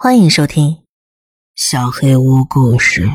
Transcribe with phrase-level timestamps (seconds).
[0.00, 0.70] 欢迎收听
[1.56, 3.06] 《小黑屋故事》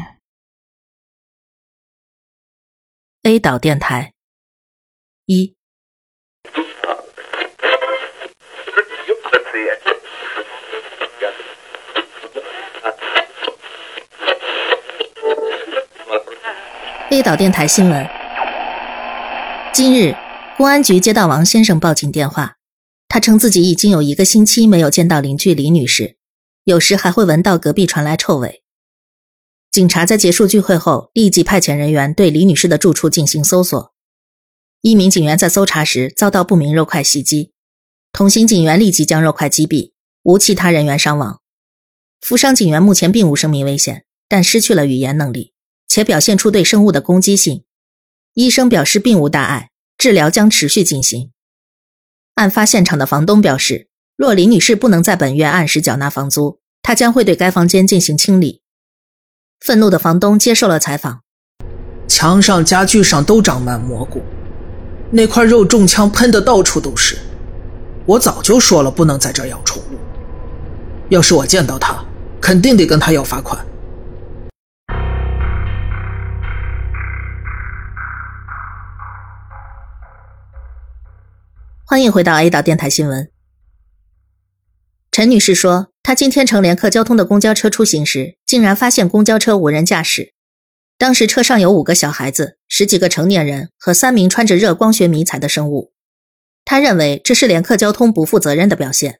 [3.21, 4.11] A 岛电台
[5.25, 5.55] 一。
[17.09, 18.05] A 岛电台新闻：
[19.71, 20.17] 今日，
[20.57, 22.57] 公安局接到王先生报警电话，
[23.07, 26.17] 他称自己已经有一个星期没有见到邻居李女士，
[26.65, 28.63] 有时还会闻到隔壁传来臭味。
[29.71, 33.93] 警察在结束聚会后，立即派遣人员对李女士的住处进行搜索。
[34.81, 37.53] 一名警员在搜查时遭到不明肉块袭击，
[38.11, 41.41] 同行警员立即将肉块击毙，无其他人员伤亡。
[42.21, 45.53] 负伤警员目前并无生命危险，但失去了语言能力。
[45.85, 47.65] 且表现出对生物的攻击性，
[48.33, 51.31] 医生表示并无大碍，治疗将持续进行。
[52.33, 58.61] 案发现场的房东表示，若李女士不能在本月按时缴纳房租，她将会对该房间进行清理。
[59.59, 61.21] 愤怒的房东接受了采访，
[62.07, 64.21] 墙上、家具上都长满蘑菇，
[65.09, 67.17] 那块肉中枪喷的到处都是。
[68.05, 69.97] 我早就说了不能在这养宠物，
[71.09, 72.05] 要是我见到他，
[72.39, 73.65] 肯定得跟他要罚款。
[81.83, 83.32] 欢迎回到 A 岛电台新闻。
[85.13, 90.33] 陈女士说，她今天乘联客交通的公交车出行时，竟然发现公交车无人驾驶。
[90.97, 95.91] 当时车上有五个小孩子、十几个成年人和三名穿着热光学迷彩的生物。
[96.65, 99.19] 她认为这是联客交通不负责任的表现。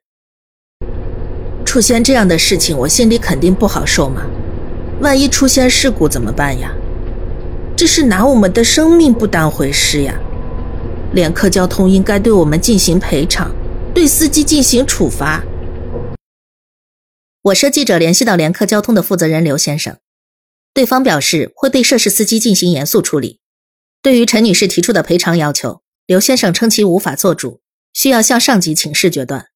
[1.64, 4.24] 出现这样的事情，我心里肯定不好受嘛。
[5.00, 6.74] 万一出现事故怎么办呀？
[7.78, 10.16] 这是拿我们的生命不当回事呀。
[11.14, 13.52] 联客交通应该对我们进行赔偿，
[13.94, 15.44] 对司机进行处罚。
[17.44, 19.98] 我社记者联系到联客交通的负责人刘先生，
[20.74, 23.42] 对方表示会对涉事司机进行严肃处理。
[24.02, 27.60] 对于陈女士提出的赔偿要求，刘先生称其无法做主，
[27.94, 29.48] 需要向上级请示决断。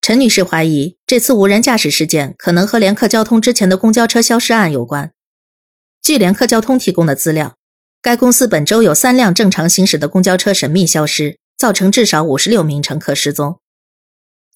[0.00, 5.12] 陈女士怀疑这次无人驾驶事件可能和联客交通之前的公交车消失案有关。
[6.00, 7.56] 据联客交通提供的资料。
[8.00, 13.60] 该公司本周有三辆正常行驶的公交车神秘消失，造成至少五十六名乘客失踪。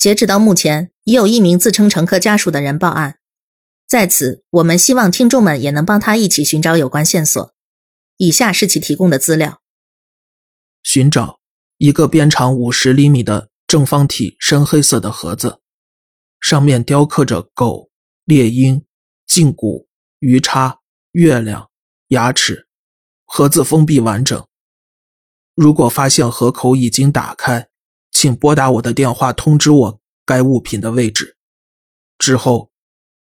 [0.02, 3.20] 截止到目前，已有一名自称乘客家属的人报案。
[3.86, 7.54] 在此，我们希望听众们也能帮他一起寻找有关线索。
[8.16, 9.62] 以下是其提供的资料：
[10.82, 11.38] 寻找
[11.78, 15.60] 一个边长五十厘米的正方体深黑色的盒子，
[16.40, 17.88] 上面雕刻着狗、
[18.24, 18.84] 猎鹰、
[19.28, 19.86] 胫骨、
[20.18, 20.80] 鱼叉、
[21.12, 21.70] 月亮、
[22.08, 22.66] 牙齿。
[23.24, 24.44] 盒子封闭完整。
[25.54, 27.68] 如果发现盒口已经打开，
[28.12, 31.36] 请拨打我的电话通知我该物品的位置。
[32.18, 32.70] 之后，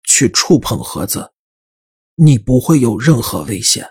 [0.03, 1.31] 去触碰盒子，
[2.15, 3.89] 你不会有任何危险。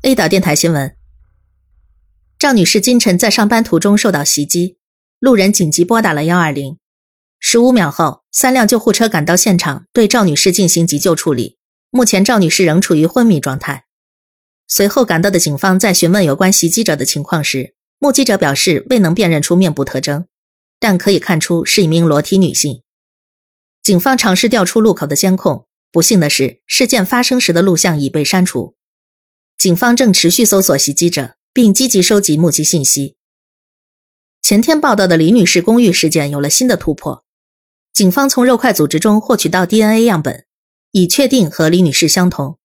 [0.00, 0.96] A 岛电台新闻：
[2.38, 4.78] 赵女士今晨在上班途中受到袭击，
[5.18, 6.78] 路人紧急拨打了幺二零。
[7.38, 11.58] 十五秒后，三辆救护车赶到现场，对赵女士进行急救处理。
[11.94, 13.84] 目前，赵女士仍处于昏迷状态。
[14.66, 20.26] 随后赶到的警方在询问有关袭击者的情况时，目击者表示未能辨认出面部特征，
[20.80, 22.80] 但可以看出是一名裸体女性。
[23.82, 28.74] 警方尝试调出路口的监控，不幸的是，事件发生时的录像已被删除。
[29.58, 33.16] 警方正持续搜索袭击者，并积极收集目击信息。
[34.40, 37.22] 前天报道的李女士公寓事件有了新的突破。
[37.92, 40.46] 警方从肉块组织中获取到 DNA 样本，
[40.92, 42.58] 已确定和李女士相同。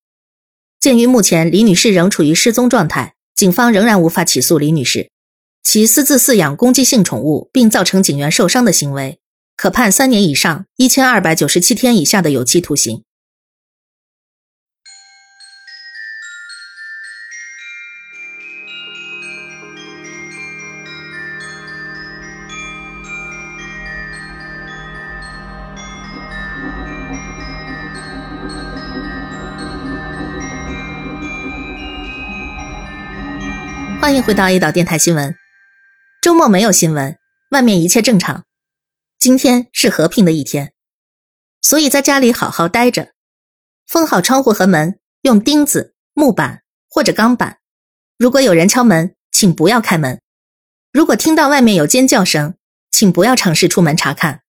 [0.80, 5.10] 鉴于目前李女士仍处于失踪状态，警方仍然无法起诉李女士。
[5.64, 9.20] 其私自饲养攻击性宠物并造成警员受伤的行为，
[9.56, 13.04] 可判三年以上一千二百九十七天以下的有期徒刑。
[34.18, 35.36] 迎回到 A 岛电台新闻。
[36.24, 37.20] 周末没有新闻，
[37.52, 38.46] 外面一切正常。
[39.20, 40.74] 今天是和平的一天，
[41.62, 43.14] 所以在家里好好待着，
[43.86, 47.60] 封好窗户和门，用钉子、木板或者钢板。
[48.18, 50.20] 如果有人敲门，请不要开门。
[50.92, 52.56] 如果听到外面有尖叫声，
[52.90, 54.42] 请不要尝试出门查看。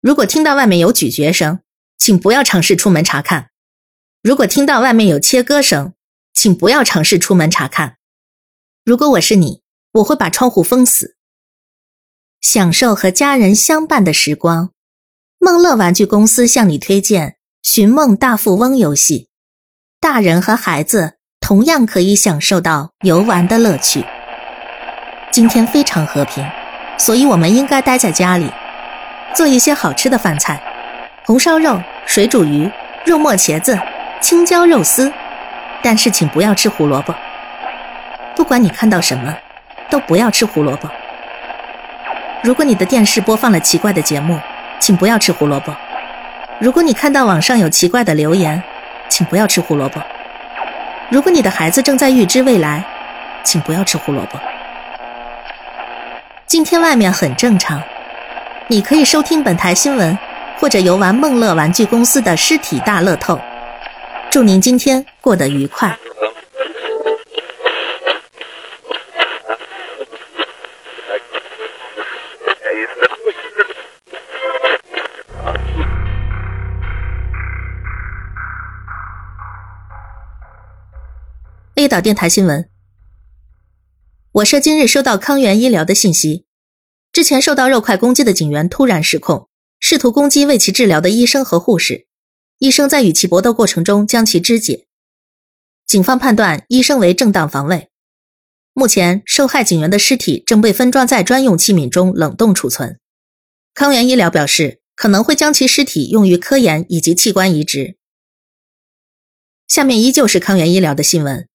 [0.00, 1.60] 如果听到外面有咀嚼声，
[1.98, 3.50] 请不要尝试出门查看。
[4.22, 5.92] 如果听到外面有切割声，
[6.32, 7.98] 请不要尝试出门查看。
[8.84, 9.60] 如果我是你，
[9.92, 11.14] 我会把窗户封死，
[12.40, 14.70] 享受和家人相伴的时光。
[15.38, 17.28] 梦乐玩具公司向你推荐
[17.62, 19.28] 《寻梦大富翁》游戏，
[20.00, 24.04] 大人和孩子同样可以享受到游玩的乐趣。
[25.30, 26.44] 今天非常和平，
[26.98, 28.50] 所以我们应该待在家里，
[29.32, 30.60] 做一些好吃的饭菜：
[31.24, 32.68] 红烧肉、水煮鱼、
[33.06, 33.78] 肉末茄子、
[34.20, 35.12] 青椒肉丝。
[35.84, 37.14] 但是请不要吃胡萝卜。
[38.34, 39.34] 不管你看到什么，
[39.90, 40.88] 都不要吃胡萝卜。
[42.42, 44.38] 如果你的电视播放了奇怪的节目，
[44.80, 45.74] 请不要吃胡萝卜。
[46.58, 48.62] 如果你看到网上有奇怪的留言，
[49.08, 50.00] 请不要吃胡萝卜。
[51.08, 52.82] 如果你的孩子正在预知未来，
[53.44, 54.38] 请不要吃胡萝卜。
[56.46, 57.82] 今天外面很正常，
[58.66, 60.18] 你可以收听本台新闻，
[60.58, 63.38] 或者游玩梦乐玩具公司的尸体大乐透。
[64.30, 65.94] 祝您今天过得愉快。
[81.82, 82.70] A 岛电台新闻：
[84.30, 86.44] 我社今日收到康源医疗的信息，
[87.12, 89.48] 之前受到肉块攻击的警员突然失控，
[89.80, 92.06] 试图攻击为其治疗的医生和护士，
[92.60, 94.86] 医生在与其搏斗过程中将其肢解。
[95.84, 97.90] 警方判断医生为正当防卫。
[98.74, 103.00] 目前，受害警员的尸体正被分装在专用器皿中冷冻储存。
[103.74, 107.96] 康源医疗表示，可能会将其尸体用于科研以及器官移植。
[109.66, 111.48] 下面依旧是康源医疗的新闻。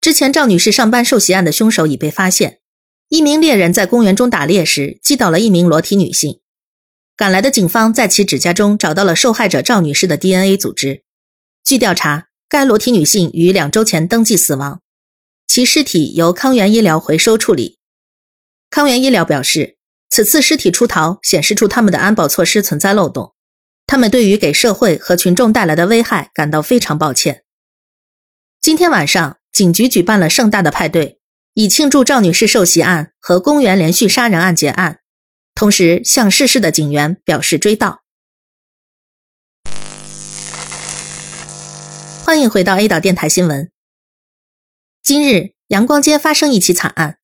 [0.00, 2.60] 之前赵女士上班受袭案的凶手已被发现。
[3.08, 6.40] 一名猎人在公园中打猎时击倒了一名裸体女性。
[7.16, 11.04] 赶来的警方在其指甲中找到了受害者赵女士的 DNA 组织。
[11.64, 14.82] 据调查，该裸体女性于两周前登记死亡，
[15.46, 17.78] 其尸体由康源医疗回收处理。
[18.68, 19.78] 康源医疗表示，
[20.10, 23.32] 此次尸体出逃显示出他们的安保措施存在漏洞，
[23.86, 27.44] 他们对于给社会和群众带来的危害感到非常抱歉。
[28.60, 29.37] 今天晚上。
[29.52, 31.18] 警局举办了盛大的派对，
[31.54, 35.00] 以庆祝赵女士受袭案和公园连续杀人案结案，
[35.54, 37.98] 同时向逝世的警员表示追悼。
[42.24, 43.70] 欢迎回到 A 岛电台新闻。
[45.02, 47.18] 今日阳光街发生一起惨案，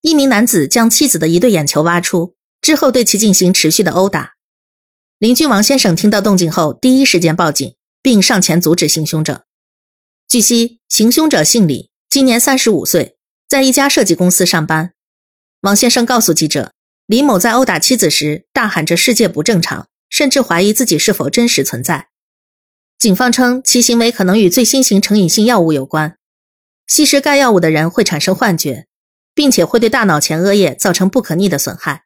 [0.00, 4.34] 一名男子将妻子的一对眼球挖出之后，对其进行持续的殴打。
[5.18, 9.44] 邻居王先生听到动静后，第一时间报警，并上前阻止行凶者。
[10.30, 13.16] 据悉，行凶者姓李，今年三十五岁，
[13.48, 14.92] 在一家设计公司上班。
[15.62, 16.72] 王先生告诉记者，
[17.06, 22.10] 李某在殴打妻子时大喊着“世界不正常”，甚至怀疑自己是否真实存在。
[22.96, 26.16] 警方称，其行为可能与最新型成瘾性药物有关。
[26.86, 28.86] 吸食该药物的人会产生幻觉，
[29.34, 32.04] 并且会对大脑前额叶造成不可逆的损害。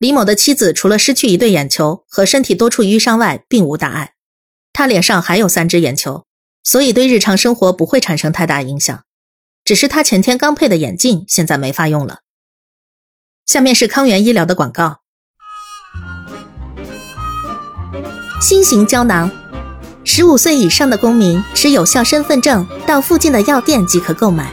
[0.00, 4.14] 李某的妻子除了失去一对眼球和身体多处淤伤外，并无大碍。
[4.72, 6.24] 他脸上还有三只眼球。
[6.66, 9.04] 所以对日常生活不会产生太大影响，
[9.64, 12.22] 只是他前天刚配的眼镜现在没法用了。
[13.46, 14.98] 下面是康源医疗的广告：
[18.40, 19.30] 新型胶囊，
[20.02, 24.46] 十五岁以上的公民持有效身份证到附近的药店即可购买；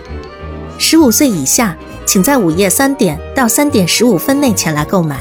[0.77, 5.19] 十五岁以下，请在午夜三点到三点十五分内前来购买。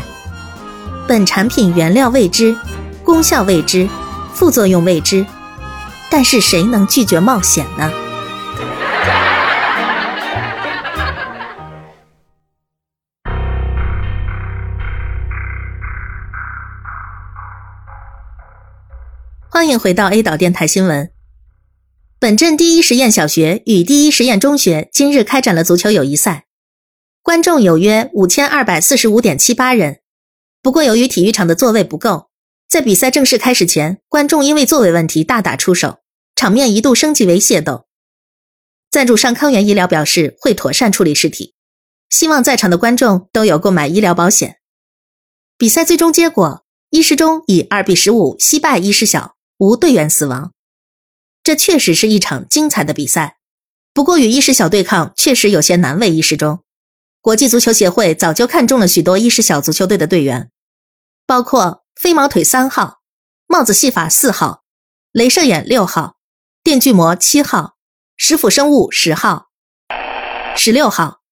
[1.09, 2.55] 本产品原料未知，
[3.03, 3.89] 功效未知，
[4.35, 5.25] 副作用未知。
[6.15, 7.91] 但是谁能拒绝冒险呢？
[19.49, 21.11] 欢迎回到 A 岛电台新闻。
[22.19, 26.45] 本镇第一实验小学与第一实验中学今日开展了足球友谊赛，
[27.23, 30.01] 观众有约五千二百四十五点七八人。
[30.61, 32.29] 不过，由于体育场的座位不够，
[32.69, 36.02] 在比赛正式开始前，观众因为座位问题大打出手。
[36.43, 37.87] 场面一度升级为械斗。
[38.91, 41.55] 赞助商康源医疗表示会妥善处理尸体，
[42.11, 44.57] 希望在场的观众都有购买医疗保险。
[45.57, 50.53] 比赛最终结果，伊师中以二比十五惜败伊师小，无队员死亡。
[51.45, 53.37] 这确实是一场精彩的比赛。
[53.95, 56.65] 不过与伊师小对抗确实有些难为伊师中。
[57.21, 60.51] 国际足球协会早就看中了许多伊师小足球队的队员，
[61.25, 62.99] 包括飞毛腿三号、
[63.47, 64.65] 帽子戏法四号、
[65.13, 66.17] 镭射眼六号。
[66.65, 67.75] 电锯魔七号，
[68.17, 69.49] 食腐生物十号，
[70.55, 71.23] 十六号，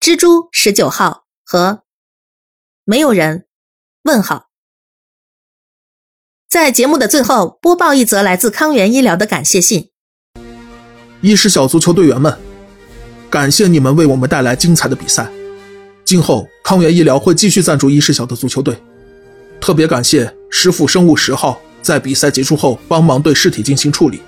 [0.00, 1.82] 蜘蛛十九号和
[2.86, 3.44] 没有人？
[4.04, 4.48] 问号。
[6.48, 9.90] 在节目的最后，播报一则来自康源医疗的感谢信。
[11.20, 12.38] 医师小足球队员们，
[13.28, 15.30] 感谢你们为我们带来精彩的比赛。
[16.02, 18.82] 今后康源医疗会继续赞助医师小的足球队。
[19.60, 24.22] 特别感谢师傅生物十号在比赛结束后帮忙对尸体进行处理。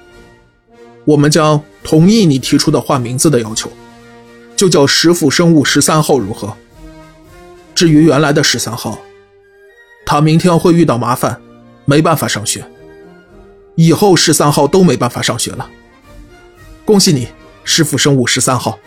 [1.04, 3.70] 我们将同意你提出的换名字的要求，
[4.56, 6.54] 就叫石府生物十三号如何？
[7.74, 8.98] 至于原来的十三号，
[10.04, 11.40] 他明天会遇到麻烦，
[11.84, 12.64] 没办法上学。
[13.76, 15.70] 以后十三号都没办法上学了。
[16.84, 17.28] 恭喜你，
[17.64, 18.78] 师傅生物十三号，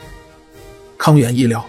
[0.97, 1.65] 康源医疗。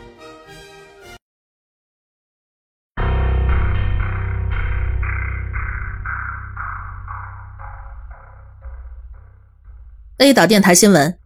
[10.19, 11.19] A 岛电台新闻：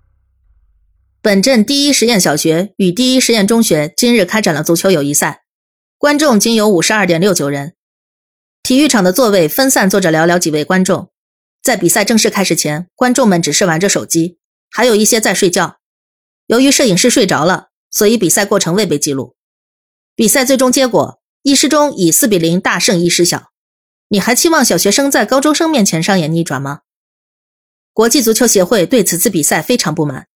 [1.21, 5.43] 本镇第一实验小学与第一实验中学今日开展了足球友谊赛，
[5.99, 7.75] 观众仅有五十二点六九人。
[8.63, 11.11] 体育场的座位分散坐着寥寥几位观众。
[11.63, 14.39] 在比赛正式开始前，观众们只是玩着手机，
[14.71, 15.77] 还有一些在睡觉。
[16.47, 19.37] 由于摄影师睡着了，所以比赛过程未被记录。
[20.17, 23.51] 比赛最终结果，一师中以四比零大胜一师小。
[24.09, 26.81] 你还期望小学生在高中生面前上演逆转吗？
[27.99, 30.29] 国际足球协会对此次比赛非常不满，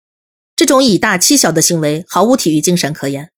[0.56, 3.30] 这种以大欺小的行为毫无体育精神可言。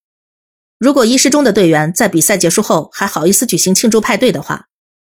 [0.78, 4.68] 如果一师中的队员在比赛结束后还好意思举行庆祝派对的话，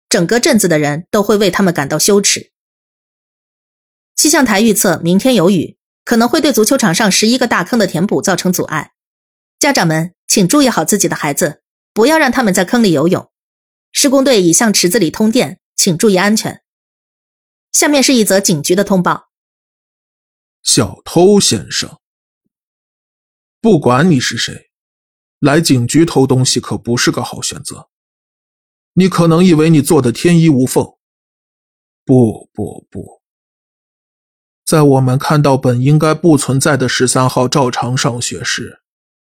[0.09, 2.50] 整个镇子的人都会为他们感到羞耻。
[4.16, 8.94] 气象台预测明天有雨，可能会对足球场上十一个大坑的填补造成阻碍。
[9.61, 11.61] 家长们请注意好自己的孩子，
[11.92, 13.30] 不要让他们在坑里游泳。
[13.92, 16.63] 施工队已向池子里通电，请注意安全。
[17.75, 19.31] 下面是一则警局的通报：
[20.62, 21.99] 小偷先生，
[23.61, 24.71] 不管你是谁，
[25.40, 27.90] 来警局偷东西可不是个好选择。
[28.93, 30.85] 你可能以为你做的天衣无缝，
[32.04, 33.23] 不不不，
[34.64, 38.83] 在我们看到本应该不存在的十三号照常上学时，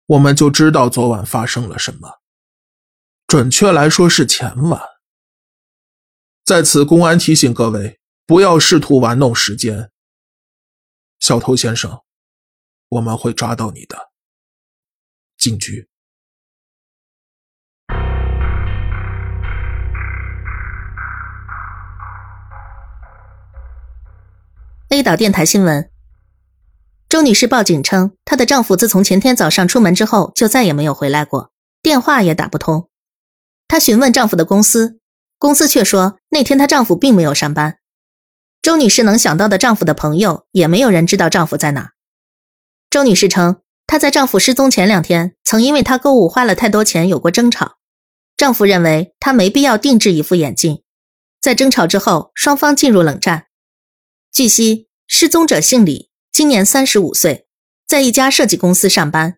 [0.04, 2.20] 我们就知道昨晚发生了什么。
[3.26, 4.82] 准确来说是前晚。
[6.44, 7.98] 在此，公安提醒各位。
[8.26, 9.90] 不要试图玩弄时间，
[11.20, 12.00] 小偷先生，
[12.88, 14.12] 我们会抓到你的。
[15.36, 15.90] 警局。
[24.88, 25.90] A 岛电台新闻：
[27.10, 31.52] 周女士报警称，她的丈夫自从前天早上出门之后，就再也没有回来过，
[31.82, 32.88] 电话也打不通。
[33.68, 34.98] 她询问丈夫的公司，
[35.36, 37.80] 公司却说那天她丈夫并没有上班。
[38.64, 41.90] 周女士能想到的丈夫的朋友，也没有人知道丈夫在哪。
[42.88, 47.76] 周女士称，她在丈夫失踪前两天，曾因为她购物花了太多钱有过争吵。
[48.38, 50.82] 丈夫认为她没必要定制一副眼镜。
[51.42, 53.48] 在争吵之后，双方进入冷战。
[54.32, 57.46] 据悉，失踪者姓李，今年三十五岁，
[57.86, 59.36] 在一家设计公司上班。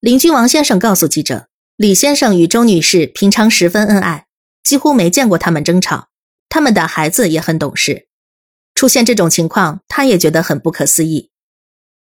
[0.00, 4.26] 邻居王先生告诉记者，李先生与周女士平常十分恩爱，
[4.62, 6.08] 几乎没见过他们争吵。
[6.50, 8.09] 他们的孩子也很懂事。
[8.80, 11.30] 出现这种情况，他也觉得很不可思议。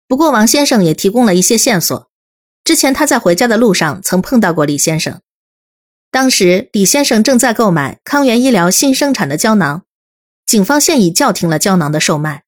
[0.07, 2.11] 不过，王先生也提供了一些线索。
[2.63, 5.19] 之前他在回家的路上曾碰到过李先生，
[6.11, 9.85] 当时李先生正在购买康源医疗新生产的胶囊，
[10.45, 12.43] 警方现已叫停了胶囊的售卖。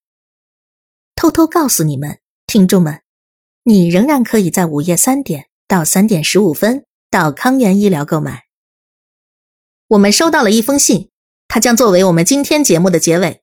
[1.16, 3.02] 偷偷告诉你们，听众们，
[3.64, 8.44] 你仍然可以在午夜三点到三点十五分到康源医疗购买。
[9.88, 11.10] 我们收到了一封信，
[11.48, 13.41] 它将作为我们今天节目的结尾。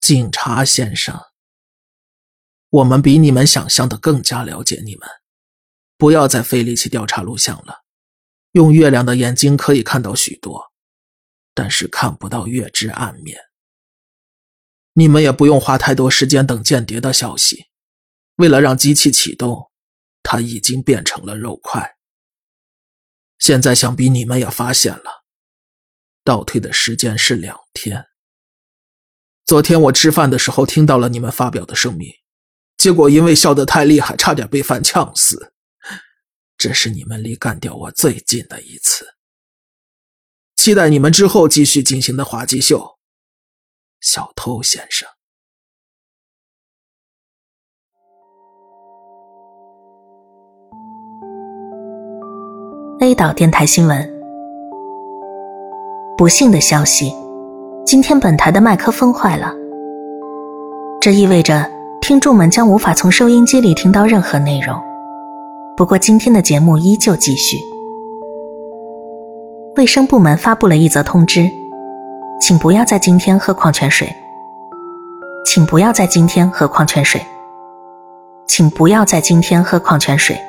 [0.00, 1.20] 警察先生，
[2.70, 5.08] 我们比你们想象的更加了解你们。
[5.96, 7.84] 不要再费力气调查录像了。
[8.52, 10.72] 用月亮的眼睛可以看到许多，
[11.54, 13.38] 但是看不到月之暗面。
[14.94, 17.66] 你们也不用花太多时间等间谍的消息。
[18.36, 19.70] 为了让机器启动，
[20.22, 21.98] 它已经变成了肉块。
[23.38, 25.24] 现在想必你们也发现了，
[26.24, 28.09] 倒退的时间是两天。
[29.50, 32.08] 昨天我吃饭的时候听到了你们发表的声明，
[32.76, 35.52] 结果因为笑得太厉害，差点被饭呛死。
[36.56, 39.04] 这是你们离干掉我最近的一次。
[40.54, 42.96] 期待你们之后继续进行的滑稽秀，
[44.00, 45.08] 小偷先生。
[53.00, 54.08] A 岛电台新闻，
[56.16, 57.12] 不幸的消息。
[57.90, 59.52] 今天本台的麦克风坏了，
[61.00, 61.68] 这意味着
[62.00, 64.80] 听众们将无法从收音机里听到任何内容。
[65.76, 67.56] 不过今天的节目依旧继续。
[69.74, 71.50] 卫生部门发布了一则通知，
[72.40, 74.08] 请不要在今天喝矿泉水。
[75.44, 77.20] 请不要在今天喝矿泉水。
[78.46, 80.40] 请不要在今天喝矿泉水，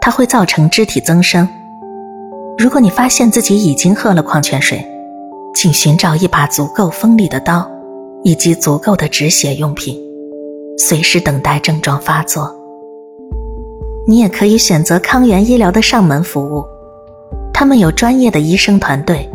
[0.00, 1.48] 它会造成肢体增生。
[2.58, 4.84] 如果你发现自己已经喝了矿泉水，
[5.54, 7.68] 请寻找一把足够锋利的刀，
[8.22, 10.00] 以及足够的止血用品，
[10.78, 12.54] 随时等待症状发作。
[14.06, 16.64] 你也可以选择康源医疗的上门服务，
[17.52, 19.28] 他们有专业的医生团队，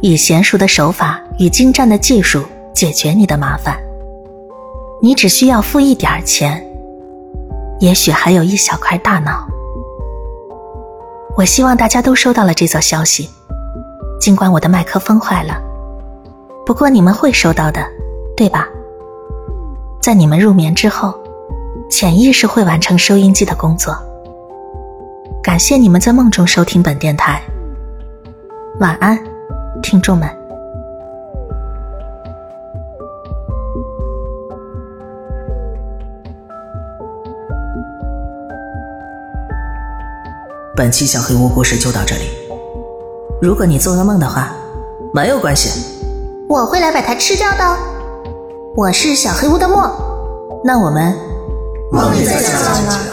[0.00, 2.42] 以娴熟的手法与精湛的技术
[2.74, 3.78] 解决你的麻烦。
[5.00, 6.60] 你只需要付一点钱，
[7.78, 9.46] 也许还有一小块大脑。
[11.36, 13.30] 我希望大家都收到了这则消息，
[14.18, 15.54] 尽管我的麦克风坏了，
[16.66, 17.80] 不过你们会收到的，
[18.36, 18.68] 对吧？
[20.02, 21.14] 在你们入眠之后，
[21.90, 23.96] 潜意识会完成收音机的工作。
[25.42, 27.40] 感谢你们在梦中收听本电台。
[28.80, 29.18] 晚安，
[29.82, 30.28] 听众们。
[40.76, 42.37] 本期小黑屋故事就到这里。
[43.40, 44.52] 如果你做噩梦的话，
[45.12, 45.80] 没有关系，
[46.48, 47.76] 我会来把它吃掉的。
[48.74, 49.88] 我是小黑屋的墨，
[50.64, 51.16] 那我们
[51.92, 53.07] 梦里再见了。